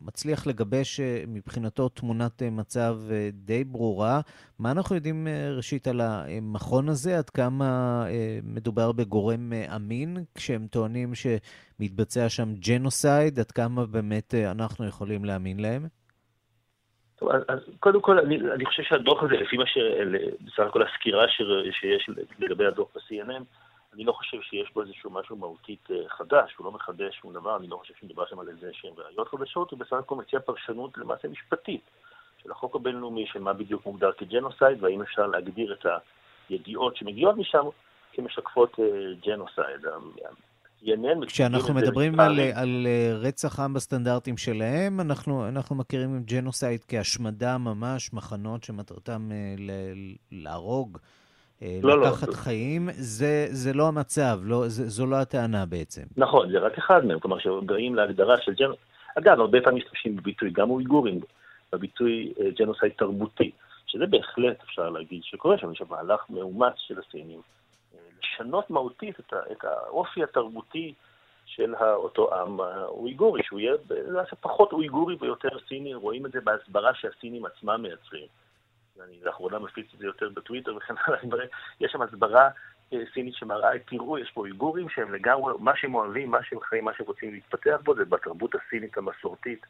[0.03, 2.99] מצליח לגבש מבחינתו תמונת מצב
[3.33, 4.21] די ברורה.
[4.59, 7.19] מה אנחנו יודעים ראשית על המכון הזה?
[7.19, 8.05] עד כמה
[8.43, 13.41] מדובר בגורם אמין כשהם טוענים שמתבצע שם ג'נוסייד?
[13.41, 15.87] עד כמה באמת אנחנו יכולים להאמין להם?
[17.19, 19.79] טוב, אז קודם כל, אני, אני חושב שהדוח הזה, לפי מה ש...
[20.41, 21.43] בסך הכל הסקירה ש,
[21.81, 23.43] שיש לגבי הדוח ב-CNN,
[23.97, 27.67] אני לא חושב שיש בו איזשהו משהו מהותית חדש, הוא לא מחדש שום דבר, אני
[27.67, 31.29] לא חושב שמדבר שם על איזה שהן ראיות חדשות, הוא בסך הכל מציע פרשנות למעשה
[31.29, 31.81] משפטית
[32.43, 35.87] של החוק הבינלאומי, של מה בדיוק מוגדר כג'נוסייד, והאם אפשר להגדיר את
[36.49, 37.65] הידיעות שמגיעות משם
[38.13, 38.77] כמשקפות
[39.27, 39.81] ג'נוסייד.
[41.27, 42.87] כשאנחנו מדברים על, על
[43.21, 49.29] רצח עם בסטנדרטים שלהם, אנחנו, אנחנו מכירים ג'נוסייד כהשמדה ממש, מחנות שמטרתם
[50.33, 50.99] להרוג.
[51.63, 52.33] לא, לקחת לא.
[52.33, 56.03] חיים, זה, זה לא המצב, לא, זה, זו לא הטענה בעצם.
[56.17, 58.81] נכון, זה רק אחד מהם, כלומר שבאים להגדרה של ג'נוסייד,
[59.19, 61.21] אגב, הרבה פעמים משתמשים בביטוי, גם אויגורים,
[61.73, 63.51] בביטוי ג'נוסייד תרבותי.
[63.87, 67.41] שזה בהחלט אפשר להגיד שקורה שם, יש מהלך מאומץ של הסינים,
[68.23, 70.95] לשנות מהותית את, את האופי התרבותי
[71.47, 73.75] של אותו עם האויגורי, שהוא יהיה
[74.41, 78.27] פחות אויגורי ויותר סיני, רואים את זה בהסברה שהסינים עצמם מייצרים.
[79.05, 81.45] אני לאחרונה מפיץ את זה יותר בטוויטר וכן הלאה,
[81.81, 82.49] יש שם הסברה
[82.93, 86.85] אה, סינית שמראה, תראו, יש פה אויגורים שהם לגמרי, מה שהם אוהבים, מה שהם חיים,
[86.85, 89.67] מה שהם רוצים להתפתח בו, זה בתרבות הסינית המסורתית,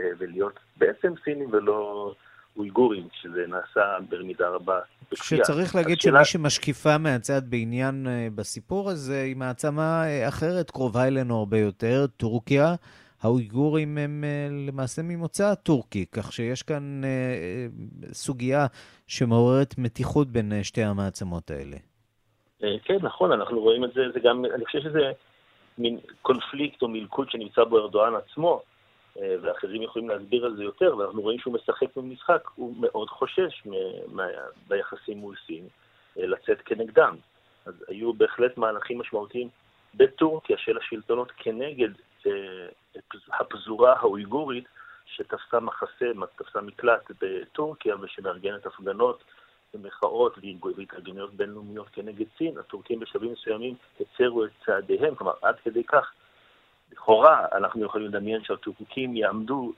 [0.00, 2.12] אה, ולהיות בעצם סינים ולא
[2.56, 4.80] אויגורים, שזה נעשה במידה רבה
[5.12, 5.44] בכפייה.
[5.44, 6.24] שצריך להגיד השאלה...
[6.24, 12.74] שמי שמשקיפה מהצד בעניין אה, בסיפור הזה, היא מעצמה אחרת, קרובה אלינו הרבה יותר, טורקיה.
[13.24, 14.24] האויגורים הם
[14.68, 17.02] למעשה ממוצא טורקי, כך שיש כאן
[18.12, 18.66] סוגיה
[19.06, 21.76] שמעוררת מתיחות בין שתי המעצמות האלה.
[22.64, 25.12] אה, כן, נכון, אנחנו רואים את זה, זה גם, אני חושב שזה
[25.78, 28.62] מין קונפליקט או מלכוד שנמצא בו ארדואן עצמו,
[29.20, 33.66] אה, ואחרים יכולים להסביר על זה יותר, ואנחנו רואים שהוא משחק במשחק, הוא מאוד חושש
[34.68, 35.68] ביחסים מול סין
[36.18, 37.16] אה, לצאת כנגדם.
[37.66, 39.48] אז היו בהחלט מהלכים משמעותיים
[39.94, 41.90] בטורקיה של השלטונות כנגד
[43.32, 44.64] הפזורה האויגורית
[45.06, 49.24] שתפסה מחסה, תפסה מקלט בטורקיה ושמארגנת הפגנות
[49.74, 50.38] ומחאות
[50.76, 56.12] והתארגנויות בינלאומיות כנגד סין, הטורקים בשלבים מסוימים הצרו את צעדיהם, כלומר עד כדי כך,
[56.92, 59.72] לכאורה אנחנו יכולים לדמיין שהטורקים יעמדו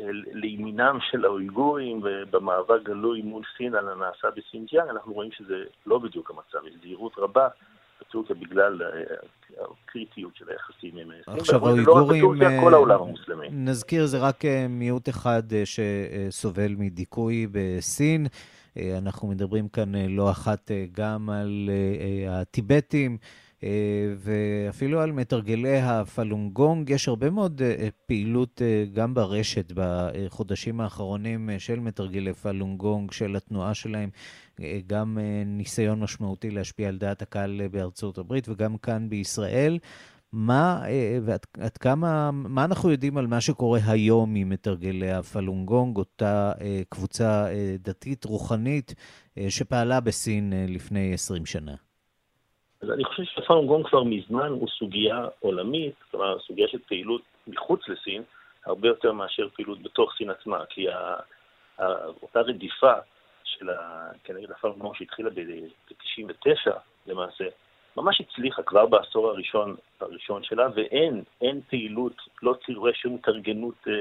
[0.00, 5.98] אה, לימינם של האויגורים ובמאבק גלוי מול סין על הנעשה בשינג'יאנג, אנחנו רואים שזה לא
[5.98, 7.48] בדיוק המצב, יש זהירות רבה
[8.00, 8.88] בטורקיה בגלל אה,
[9.64, 11.34] הקריטיות של היחסים עם סין.
[11.40, 18.26] עכשיו לא האויגורים, אה, נזכיר, זה רק מיעוט אחד שסובל מדיכוי בסין.
[18.78, 21.70] אה, אנחנו מדברים כאן אה, לא אחת אה, גם על
[22.28, 23.18] הטיבטים.
[24.18, 26.90] ואפילו על מתרגלי הפלונגונג.
[26.90, 27.62] יש הרבה מאוד
[28.06, 34.10] פעילות גם ברשת בחודשים האחרונים של מתרגלי פלונגונג, של התנועה שלהם,
[34.86, 39.78] גם ניסיון משמעותי להשפיע על דעת הקהל בארצות הברית וגם כאן בישראל.
[40.32, 46.52] מה, אה, ועד כמה, מה אנחנו יודעים על מה שקורה היום עם מתרגלי הפלונגונג, אותה
[46.60, 48.94] אה, קבוצה אה, דתית רוחנית
[49.48, 51.85] שפעלה בסין לפני 20 שנה?
[52.86, 58.22] אז אני חושב שפלונגונג כבר מזמן הוא סוגיה עולמית, כלומר סוגיה של פעילות מחוץ לסין,
[58.66, 60.86] הרבה יותר מאשר פעילות בתוך סין עצמה, כי
[62.22, 62.92] אותה רדיפה
[63.44, 64.10] של ה...
[64.24, 66.70] כנגד הפלונגונג שהתחילה ב-99
[67.06, 67.44] למעשה,
[67.96, 73.92] ממש הצליחה כבר בעשור הראשון, הראשון שלה, ואין אין פעילות, לא תראה שום התארגנות אה,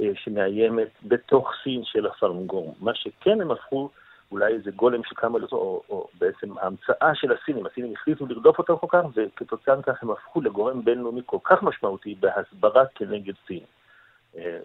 [0.00, 2.74] אה, שמאיימת בתוך סין של הפלמגום.
[2.80, 3.90] מה שכן הם הפכו,
[4.32, 8.76] אולי איזה גולם של כמה, או, או בעצם ההמצאה של הסינים, הסינים החליטו לרדוף אותם
[8.76, 13.60] כל כך, וכתוצאה מכך הם הפכו לגורם בינלאומי כל כך משמעותי בהסברה כנגד סין.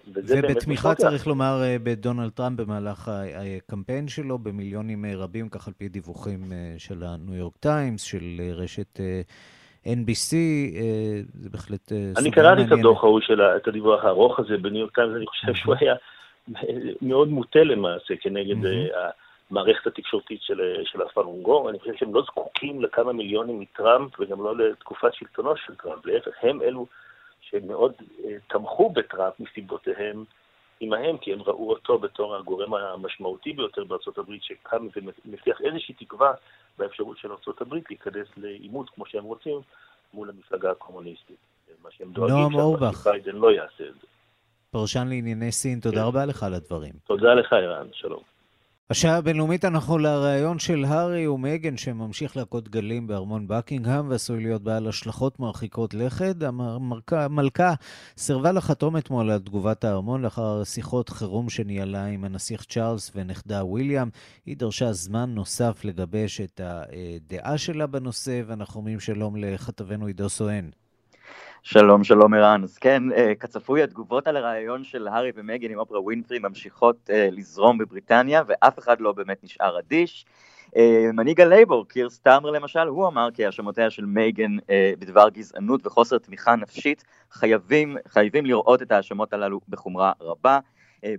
[0.07, 5.89] ובתמיכה, צריך לומר, אה, בדונלד טראמפ במהלך הקמפיין שלו, במיליונים אה, רבים, כך על פי
[5.89, 8.23] דיווחים אה, של הניו יורק טיימס, של
[8.55, 8.99] רשת
[9.85, 10.35] NBC,
[11.33, 12.17] זה בהחלט סוגיה מעניינת.
[12.17, 13.19] אני קראתי את הדוח ההוא,
[13.57, 15.95] את הדיווח הארוך הזה בניו יורק טיימס, אני חושב שהוא היה
[17.01, 18.55] מאוד מוטה למעשה כנגד
[19.51, 21.69] המערכת התקשורתית של, של הפלונגונג.
[21.69, 26.31] אני חושב שהם לא זקוקים לכמה מיליונים מטראמפ וגם לא לתקופת שלטונו של טראמפ, להפך,
[26.41, 26.85] הם אלו
[27.41, 30.23] שמאוד אה, תמכו בטראמפ מסיבותיהם
[30.79, 36.33] עמהם, כי הם ראו אותו בתור הגורם המשמעותי ביותר בארצות הברית, שקם ומבטיח איזושהי תקווה
[36.77, 39.59] באפשרות של ארצות הברית להיכנס לעימות, כמו שהם רוצים,
[40.13, 41.37] מול המפלגה הקומוניסטית.
[41.83, 42.57] מה שהם דואגים
[43.03, 44.07] שביידן לא יעשה את זה.
[44.71, 46.07] פרשן לענייני סין, תודה כן.
[46.07, 46.93] רבה לך על הדברים.
[47.07, 48.21] תודה לך, ערן, שלום.
[48.91, 54.87] השעה הבינלאומית אנחנו לראיון של הארי ומגן שממשיך להכות גלים בארמון בקינגהם ועשוי להיות בעל
[54.87, 56.35] השלכות מרחיקות לכת.
[57.11, 57.73] המלכה
[58.17, 64.09] סירבה לחתום אתמול על תגובת הארמון לאחר שיחות חירום שניהלה עם הנסיך צ'ארלס ונכדה וויליאם.
[64.45, 70.69] היא דרשה זמן נוסף לגבש את הדעה שלה בנושא, ואנחנו אומרים שלום לכתבנו עידו סואן.
[71.63, 72.63] שלום, שלום ערן.
[72.63, 77.27] אז כן, אה, כצפוי, התגובות על הריאיון של הארי ומייגן עם אופרה ווינפרי ממשיכות אה,
[77.31, 80.25] לזרום בבריטניה, ואף אחד לא באמת נשאר אדיש.
[80.75, 84.57] אה, מנהיג הלייבור, קיר סטארמר למשל, הוא אמר כי האשמותיה של מייגן
[84.99, 90.59] בדבר גזענות וחוסר תמיכה נפשית חייבים, חייבים לראות את ההאשמות הללו בחומרה רבה.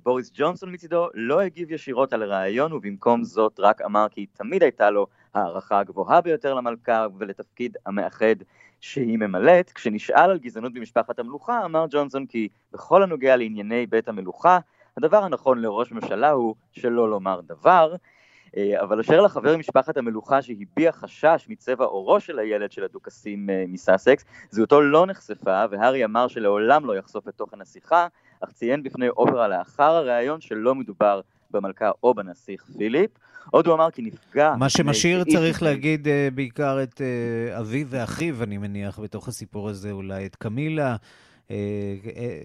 [0.02, 4.90] בוריס ג'ונסון מצידו לא הגיב ישירות על הרעיון ובמקום זאת רק אמר כי תמיד הייתה
[4.90, 8.37] לו הערכה הגבוהה ביותר למלכה ולתפקיד המאחד
[8.81, 9.73] שהיא ממלאת.
[9.73, 14.59] כשנשאל על גזענות במשפחת המלוכה, אמר ג'ונסון כי בכל הנוגע לענייני בית המלוכה,
[14.97, 17.95] הדבר הנכון לראש ממשלה הוא שלא לומר דבר.
[18.57, 23.64] אה, אבל אשר לחבר משפחת המלוכה שהביע חשש מצבע עורו של הילד של הדוכסים אה,
[23.68, 28.07] מסאסקס, זהותו לא נחשפה, והארי אמר שלעולם לא יחשוף את תוכן השיחה,
[28.40, 31.21] אך ציין בפני אופרה לאחר הראיון שלא מדובר
[31.52, 33.10] במלכה או בנסיך פיליפ.
[33.50, 34.54] עוד הוא אמר כי נפגע...
[34.58, 37.00] מה שמשאיר, צריך להגיד, בעיקר את
[37.58, 40.96] אביו ואחיו, אני מניח, בתוך הסיפור הזה, אולי את קמילה.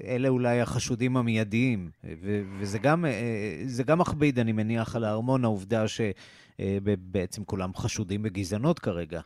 [0.07, 1.89] אלה אולי החשודים המיידיים,
[2.59, 3.05] וזה גם,
[3.85, 9.21] גם מכביד, אני מניח, על הארמון, העובדה שבעצם כולם חשודים בגזענות כרגע.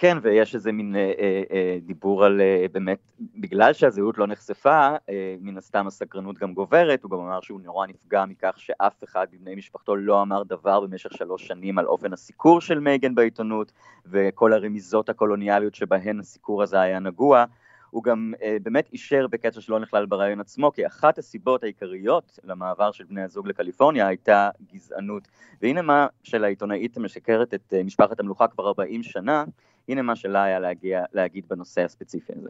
[0.00, 2.98] כן, ויש איזה מין אה, אה, אה, דיבור על אה, באמת,
[3.36, 7.86] בגלל שהזהות לא נחשפה, אה, מן הסתם הסקרנות גם גוברת, הוא גם אמר שהוא נורא
[7.86, 12.60] נפגע מכך שאף אחד מבני משפחתו לא אמר דבר במשך שלוש שנים על אופן הסיקור
[12.60, 13.72] של מייגן בעיתונות,
[14.06, 17.44] וכל הרמיזות הקולוניאליות שבהן הסיקור הזה היה נגוע.
[17.90, 22.92] הוא גם אה, באמת אישר בקטע שלא נכלל ברעיון עצמו, כי אחת הסיבות העיקריות למעבר
[22.92, 25.28] של בני הזוג לקליפורניה הייתה גזענות.
[25.62, 29.44] והנה מה של העיתונאית המשקרת את אה, משפחת המלוכה כבר 40 שנה,
[29.89, 32.49] הנה מה שלה היה להגיע, להגיד בנושא הספציפי הזה.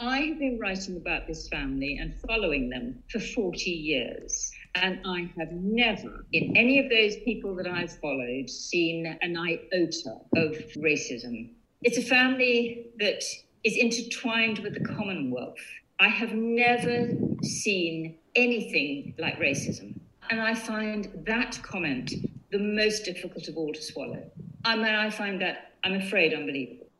[0.00, 4.52] I've been writing about this family and following them for 40 years.
[4.76, 10.14] And I have never, in any of those people that I've followed, seen an iota
[10.36, 11.50] of racism.
[11.82, 13.22] It's a family that
[13.64, 15.64] is intertwined with the Commonwealth.
[15.98, 16.96] I have never
[17.42, 19.98] seen anything like racism.
[20.30, 22.12] And I find that comment
[22.52, 24.22] the most difficult of all to swallow.
[24.64, 26.93] I mean, I find that, I'm afraid, unbelievable.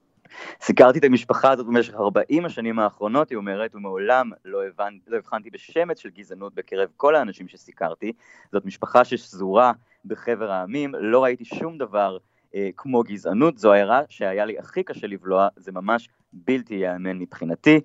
[0.62, 4.98] סיקרתי את המשפחה הזאת במשך 40 השנים האחרונות, היא אומרת, ומעולם לא, הבנ...
[5.08, 8.12] לא הבחנתי בשמץ של גזענות בקרב כל האנשים שסיקרתי.
[8.52, 9.72] זאת משפחה ששזורה
[10.06, 12.18] בחבר העמים, לא ראיתי שום דבר
[12.56, 17.80] אה, כמו גזענות, זו הערה שהיה לי הכי קשה לבלוע, זה ממש בלתי ייאמן מבחינתי.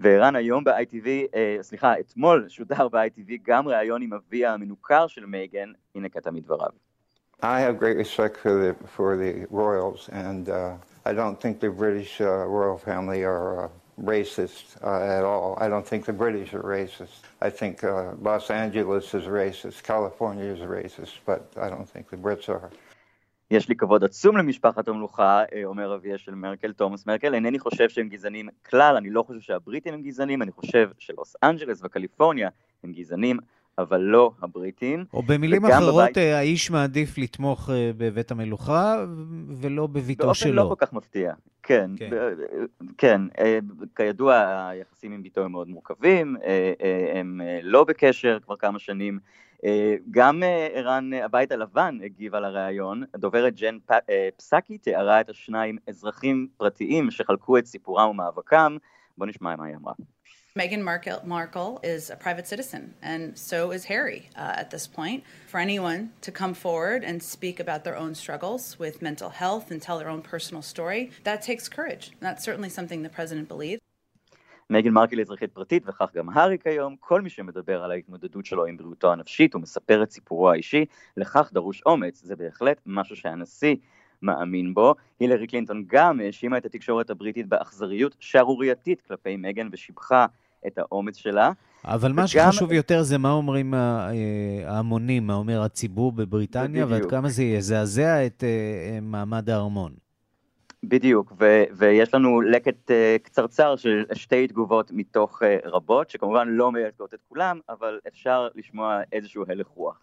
[0.00, 5.72] וערן היום ב-ITV, אה, סליחה, אתמול שודר ב-ITV גם ראיון עם אביה המנוכר של מייגן,
[5.94, 6.83] הנה קטע מדבריו.
[7.42, 11.70] I have great respect for the, for the royals, and uh, I don't think the
[11.70, 13.68] British uh, royal family are uh,
[14.00, 15.56] racist uh, at all.
[15.60, 17.20] I don't think the British are racist.
[17.40, 22.16] I think uh, Los Angeles is racist, California is racist, but I don't think the
[22.16, 22.70] Brits are.
[23.50, 28.08] יש לי כבוד עצום למשפחת המלוכה, אומר אביה של מרקל, תומאס מרקל, אינני חושב שהם
[28.08, 32.48] גזענים כלל, אני לא חושב שהבריטים הם גזענים, אני חושב שלוס אנג'לס וקליפורניה
[32.84, 33.38] הם גזענים,
[33.78, 35.04] אבל לא הבריטים.
[35.14, 36.16] או במילים אחרות, בבית...
[36.16, 39.04] האיש מעדיף לתמוך בבית המלוכה
[39.60, 40.52] ולא בביתו שלו.
[40.52, 41.32] באופן לא כל כך מפתיע,
[41.62, 41.90] כן.
[41.96, 42.10] כן,
[42.98, 43.20] כן.
[43.96, 46.36] כידוע, היחסים עם ביתו הם מאוד מורכבים,
[47.14, 49.18] הם לא בקשר כבר כמה שנים.
[50.10, 50.42] גם
[50.74, 53.78] ערן הבית הלבן הגיב על הריאיון, הדוברת ג'ן
[54.36, 58.76] פסקי תיארה את השניים אזרחים פרטיים שחלקו את סיפורם ומאבקם,
[59.18, 59.92] בוא נשמע מה היא אמרה.
[60.57, 65.23] Meghan Markle, Markle, is a private citizen, and so is Harry uh, at this point.
[65.47, 69.79] For anyone to come forward and speak about their own struggles with mental health and
[69.81, 72.05] tell their own personal story, that takes courage.
[72.11, 73.81] And that's certainly something the president believes.
[74.69, 78.77] מייגן מרקל אזרחית פרטית וכך גם הארי כיום, כל מי שמדבר על ההתמודדות שלו עם
[78.77, 80.85] בריאותו הנפשית ומספר את סיפורו האישי,
[81.17, 83.75] לכך דרוש אומץ, זה בהחלט משהו שהנשיא
[84.21, 84.95] מאמין בו.
[85.19, 90.25] הילרי קלינטון גם האשימה את התקשורת הבריטית באכזריות שערורייתית כלפי מגן ושיבחה
[90.66, 91.52] את האומץ שלה.
[91.84, 93.74] אבל מה שחשוב יותר זה מה אומרים
[94.66, 98.44] ההמונים, מה אומר הציבור בבריטניה, ועד כמה זה יזעזע את
[99.02, 99.92] מעמד הארמון.
[100.88, 106.72] בדיוק, ו- ויש לנו לקט uh, קצרצר של שתי תגובות מתוך uh, רבות, שכמובן לא
[106.72, 110.00] מייצגות את כולם, אבל אפשר לשמוע איזשהו הלך רוח.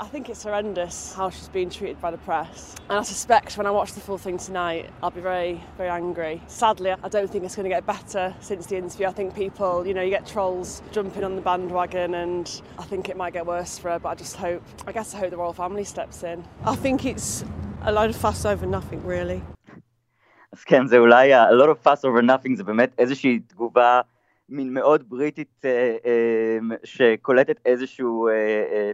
[0.00, 2.74] I think it's horrendous how she's been treated by the press.
[2.90, 6.42] And I suspect when I watch the full thing tonight, I'll be very, very angry.
[6.48, 9.06] Sadly, I don't think it's going to get better since the interview.
[9.06, 13.08] I think people, you know, you get trolls jumping on the bandwagon, and I think
[13.08, 13.98] it might get worse for her.
[13.98, 16.44] But I just hope, I guess I hope the royal family steps in.
[16.64, 17.42] I think it's
[17.82, 19.40] a load of fuss over nothing, really.
[20.52, 24.00] אז כן, זה אולי a lot of fuss over nothing, זה באמת איזושהי תגובה
[24.51, 28.91] מין מאוד בריטית אה, אה, שקולטת איזשהו אה,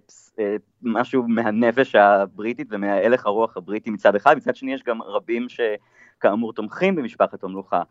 [0.82, 6.96] משהו מהנפש הבריטית ומההלך הרוח הבריטי מצד אחד, מצד שני יש גם רבים שכאמור תומכים
[6.96, 7.82] במשפחת המלוכה.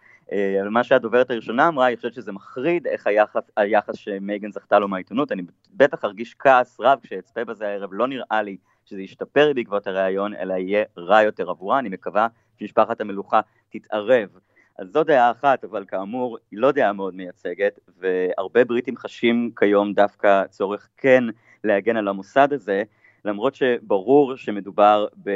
[0.61, 4.89] על מה שהדוברת הראשונה אמרה, אני חושבת שזה מחריד איך היחס, היחס שמייגן זכתה לו
[4.89, 9.87] מהעיתונות, אני בטח ארגיש כעס רב כשאצפה בזה הערב, לא נראה לי שזה ישתפר בעקבות
[9.87, 14.29] הראיון, אלא יהיה רע יותר עבורה, אני מקווה שמשפחת המלוכה תתערב.
[14.79, 19.93] אז זו דעה אחת, אבל כאמור, היא לא דעה מאוד מייצגת, והרבה בריטים חשים כיום
[19.93, 21.25] דווקא צורך כן
[21.65, 22.83] להגן על המוסד הזה,
[23.25, 25.31] למרות שברור שמדובר, ב,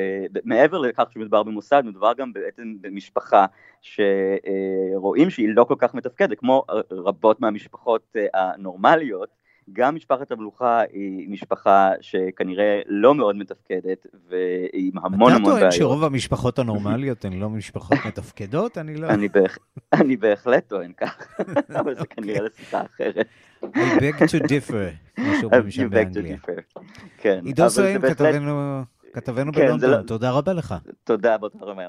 [0.45, 3.47] מעבר לכך שמדובר במוסד, מדובר גם בעצם במשפחה
[3.81, 9.40] שרואים שהיא לא כל כך מתפקדת, כמו רבות מהמשפחות הנורמליות,
[9.73, 15.49] גם משפחת המלוכה היא משפחה שכנראה לא מאוד מתפקדת, ועם המון המון בעיות.
[15.49, 18.79] אתה טוען שרוב המשפחות הנורמליות הן לא משפחות מתפקדות?
[18.79, 19.09] אני לא...
[19.09, 19.59] אני, בהח...
[20.01, 21.41] אני בהחלט טוען כך,
[21.81, 23.27] אבל זה כנראה לשיחה אחרת.
[23.63, 23.67] I
[24.01, 26.37] beg to differ, כמו שאומרים שם באנגליה.
[27.19, 28.01] כן, עידו סועים,
[29.13, 30.03] כתבנו, כן, בלונדון, לא...
[30.03, 30.75] תודה רבה לך.
[31.05, 31.83] תודה, תודה רבה.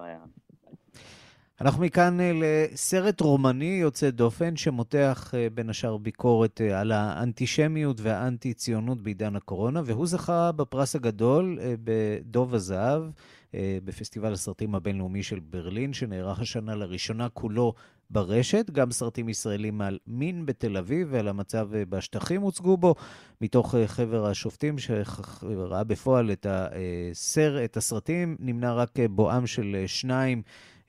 [1.61, 8.01] אנחנו מכאן אה, לסרט רומני יוצא דופן, שמותח אה, בין השאר ביקורת אה, על האנטישמיות
[8.01, 13.03] והאנטי-ציונות בעידן הקורונה, והוא זכה בפרס הגדול בדוב הזהב,
[13.53, 17.73] בפסטיבל הסרטים הבינלאומי של ברלין, שנערך השנה לראשונה כולו
[18.09, 18.69] ברשת.
[18.71, 22.95] גם סרטים ישראלים על מין בתל אביב ועל המצב בשטחים הוצגו בו,
[23.41, 30.41] מתוך חבר השופטים שראה בפועל את, הסר, את הסרטים, נמנה רק בואם של שניים.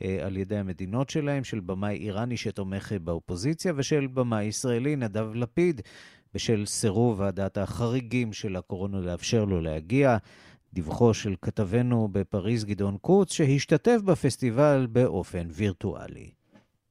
[0.05, 5.80] אה, על ידי המדינות שלהם, של במאי איראני שתומך באופוזיציה ושל במאי ישראלי, נדב לפיד,
[6.34, 10.16] בשל סירוב ועדת החריגים של הקורונה לאפשר לו להגיע.
[10.74, 16.41] דיווחו של כתבנו בפריז גדעון קוץ, שהשתתף בפסטיבל באופן וירטואלי.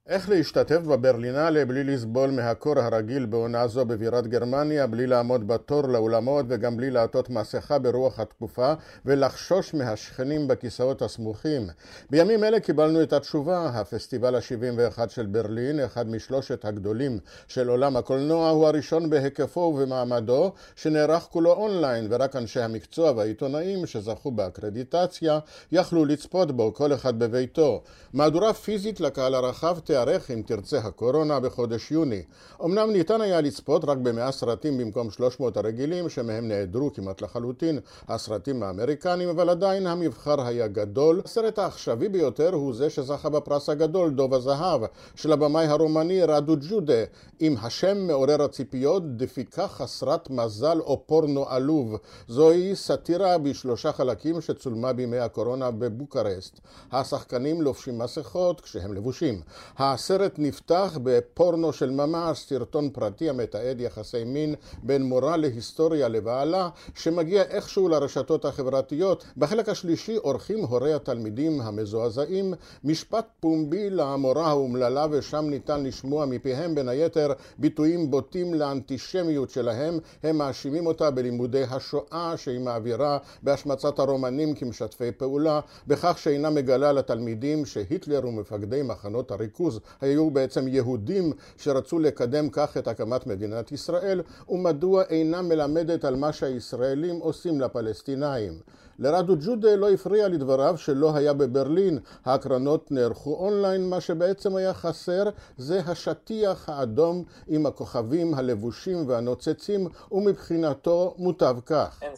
[0.08, 6.46] איך להשתתף בברלינלה בלי לסבול מהקור הרגיל בעונה זו בבירת גרמניה, בלי לעמוד בתור לאולמות
[6.50, 8.74] וגם בלי לעטות מסכה ברוח התקופה
[9.06, 11.68] ולחשוש מהשכנים בכיסאות הסמוכים.
[12.10, 18.50] בימים אלה קיבלנו את התשובה, הפסטיבל ה-71 של ברלין, אחד משלושת הגדולים של עולם הקולנוע,
[18.50, 25.40] הוא הראשון בהיקפו ובמעמדו, שנערך כולו אונליין, ורק אנשי המקצוע והעיתונאים שזכו באקרדיטציה
[25.72, 27.84] יכלו לצפות בו, כל אחד בביתו.
[28.14, 32.22] מהדורה פיזית לקהל הרחב תיערך אם תרצה הקורונה בחודש יוני.
[32.64, 38.64] אמנם ניתן היה לצפות רק במאה סרטים במקום 300 הרגילים שמהם נעדרו כמעט לחלוטין הסרטים
[38.64, 41.22] האמריקנים אבל עדיין המבחר היה גדול.
[41.26, 44.82] הסרט העכשווי ביותר הוא זה שזכה בפרס הגדול דוב הזהב
[45.16, 47.04] של הבמאי הרומני רדו ג'ודה
[47.40, 51.96] עם השם מעורר הציפיות דפיקה חסרת מזל או פורנו עלוב.
[52.28, 56.60] זוהי סאטירה בשלושה חלקים שצולמה בימי הקורונה בבוקרשט.
[56.92, 59.42] השחקנים לובשים מסכות כשהם לבושים.
[59.84, 67.42] הסרט נפתח בפורנו של ממש, סרטון פרטי המתעד יחסי מין בין מורה להיסטוריה לבעלה, שמגיע
[67.42, 69.26] איכשהו לרשתות החברתיות.
[69.38, 72.54] בחלק השלישי עורכים הורי התלמידים המזועזעים
[72.84, 80.00] משפט פומבי למורה האומללה, ושם ניתן לשמוע מפיהם בין היתר ביטויים בוטים לאנטישמיות שלהם.
[80.24, 87.66] הם מאשימים אותה בלימודי השואה שהיא מעבירה, בהשמצת הרומנים כמשתפי פעולה, בכך שאינה מגלה לתלמידים
[87.66, 89.71] שהיטלר ומפקדי מחנות הריכוז
[90.02, 96.34] היו בעצם יהודים שרצו לקדם כך את הקמת מדינת ישראל, ומדוע אינה מלמדת על מה
[96.34, 98.54] שהישראלים עושים לפלסטינאים.
[99.00, 105.24] לרדו ג'ודה לא הפריע לדבריו שלא היה בברלין, ההקרנות נערכו אונליין, מה שבעצם היה חסר
[105.58, 112.04] זה השטיח האדום עם הכוכבים הלבושים והנוצצים, ומבחינתו מוטב כך.
[112.04, 112.18] And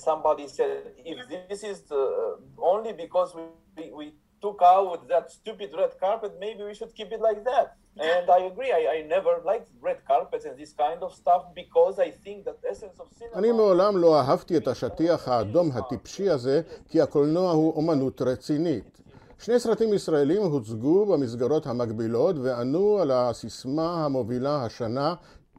[4.44, 7.68] took out that stupid red carpet, maybe we should keep it like that.
[8.12, 11.96] And I agree, I, I never liked red carpets and this kind of stuff because
[12.08, 13.36] I think that essence of cinema...
[13.36, 19.02] אני מעולם לא אהבתי את השטיח האדום הטיפשי הזה, כי הקולנוע הוא אומנות רצינית.
[19.40, 25.16] שני סרטים ישראלים הוצגו במסגרות המקבילות וענו על הסיסמה המובילה השנה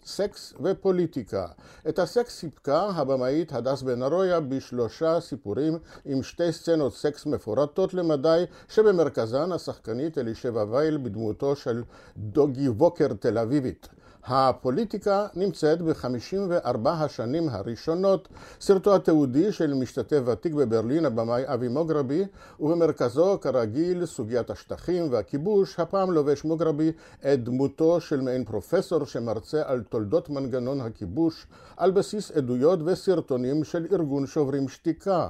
[0.07, 1.47] סקס ופוליטיקה.
[1.89, 8.45] את הסקס סיפקה הבמאית הדס בן ארויה בשלושה סיפורים עם שתי סצנות סקס מפורטות למדי
[8.69, 11.83] שבמרכזן השחקנית אלישבע וייל בדמותו של
[12.17, 13.89] dog walker תל אביבית.
[14.27, 18.29] הפוליטיקה נמצאת ב-54 השנים הראשונות,
[18.61, 22.25] סרטו התיעודי של משתתף ותיק בברלין, הבמאי אבי מוגרבי,
[22.61, 29.83] ובמרכזו כרגיל סוגיית השטחים והכיבוש, הפעם לובש מוגרבי את דמותו של מעין פרופסור שמרצה על
[29.83, 31.47] תולדות מנגנון הכיבוש
[31.77, 35.29] על בסיס עדויות וסרטונים של ארגון שוברים שתיקה.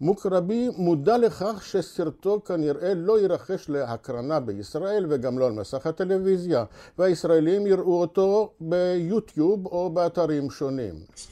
[0.00, 6.64] מוקרבי מודע לכך שסרטו כנראה לא יירכש להקרנה בישראל וגם לא על מסך הטלוויזיה,
[6.98, 10.94] והישראלים יראו אותו ביוטיוב או באתרים שונים.
[10.94, 11.28] Uh,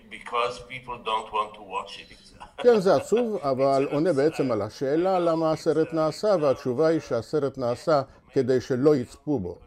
[0.10, 2.23] because people don't want to watch it.
[2.58, 8.02] כן, זה עצוב, אבל עונה בעצם על השאלה למה הסרט נעשה, והתשובה היא שהסרט נעשה
[8.34, 9.58] כדי שלא יצפו בו.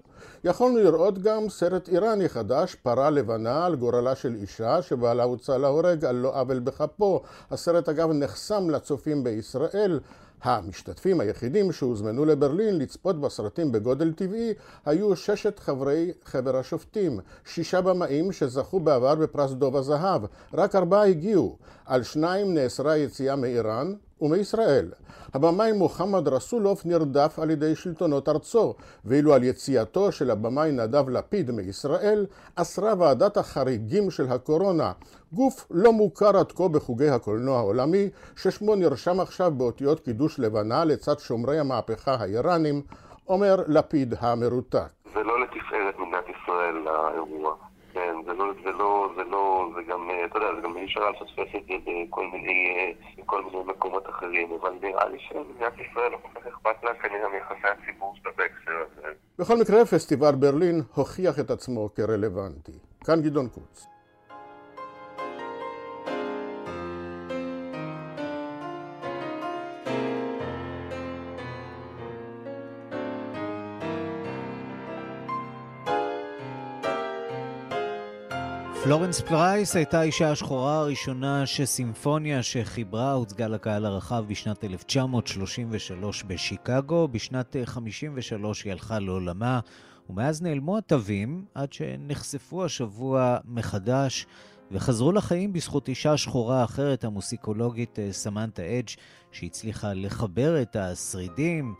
[0.44, 6.04] יכולנו לראות גם סרט איראני חדש, פרה לבנה, על גורלה של אישה שבעלה הוצא להורג
[6.04, 7.22] על לא עוול בכפו.
[7.50, 10.00] הסרט אגב נחסם לצופים בישראל,
[10.42, 14.54] המשתתפים היחידים שהוזמנו לברלין לצפות בסרטים בגודל טבעי
[14.86, 20.22] היו ששת חברי חבר השופטים, שישה במאים שזכו בעבר בפרס דוב הזהב,
[20.54, 21.56] רק ארבעה הגיעו.
[21.86, 24.90] על שניים נאסרה יציאה מאיראן ומישראל.
[25.34, 28.74] הבמאי מוחמד רסולוב נרדף על ידי שלטונות ארצו,
[29.04, 32.26] ואילו על יציאתו של הבמאי נדב לפיד מישראל
[32.56, 34.92] אסרה ועדת החריגים של הקורונה,
[35.32, 41.18] גוף לא מוכר עד כה בחוגי הקולנוע העולמי, ששמו נרשם עכשיו באותיות קידוש לבנה לצד
[41.18, 42.82] שומרי המהפכה האיראנים,
[43.28, 44.88] אומר לפיד המרותק.
[45.14, 47.56] זה לא לתפארת מדינת ישראל האירוע.
[47.96, 50.84] כן, זה לא, זה לא, זה לא, זה גם, אה, אתה יודע, זה גם אי
[50.84, 51.74] אפשר לפספס את זה
[52.08, 56.84] בכל מיני, בכל מיני מקומות אחרים, אבל נראה לי שמדינת ישראל לא כל כך אכפת
[56.84, 59.08] לה כנראה מיחסי הציבור שלה בהקשר הזה.
[59.38, 62.78] בכל מקרה, פסטיבל ברלין הוכיח את עצמו כרלוונטי.
[63.06, 63.95] כאן גדעון קוץ.
[78.88, 87.08] פלורנס פרייס הייתה האישה השחורה הראשונה שסימפוניה שחיברה הוצגה לקהל הרחב בשנת 1933 בשיקגו.
[87.08, 89.60] בשנת 1953 היא הלכה לעולמה,
[90.10, 94.26] ומאז נעלמו התווים עד שנחשפו השבוע מחדש
[94.70, 98.88] וחזרו לחיים בזכות אישה שחורה אחרת, המוסיקולוגית אה, סמנטה אדג',
[99.32, 101.74] שהצליחה לחבר את השרידים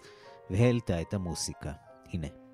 [0.51, 1.73] והעלתה את המוסיקה.
[2.13, 2.46] הנה.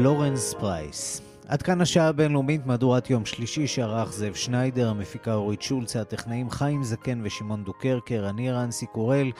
[0.00, 1.22] פלורנס פרייס.
[1.48, 6.82] עד כאן השעה הבינלאומית, מהדורת יום שלישי שערך זאב שניידר, המפיקה אורית שולצה, הטכנאים חיים
[6.82, 9.30] זקן ושמעון דוקרקר, אני ערן סיקורל.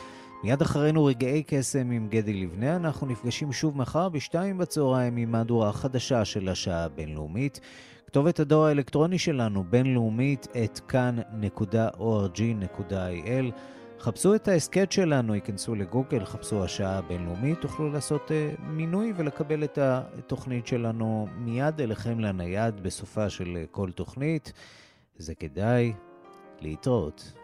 [0.44, 5.72] מיד אחרינו רגעי קסם עם גדי לבנה, אנחנו נפגשים שוב מחר בשתיים בצהריים עם מהדורה
[5.72, 7.60] חדשה של השעה הבינלאומית.
[8.06, 11.84] כתובת הדואר האלקטרוני שלנו, בינלאומית, at כאן.org.il.
[14.00, 19.78] חפשו את ההסכת שלנו, ייכנסו לגוגל, חפשו השעה הבינלאומית, תוכלו לעשות אה, מינוי ולקבל את
[19.78, 24.52] התוכנית שלנו מיד אליכם לנייד בסופה של אה, כל תוכנית.
[25.16, 25.92] זה כדאי
[26.60, 27.37] להתראות.